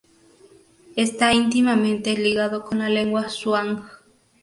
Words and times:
Está 0.95 1.31
íntimamente 1.31 2.17
ligado 2.17 2.63
con 2.65 2.79
la 2.79 2.89
lengua 2.89 3.29
zhuang. 3.29 3.83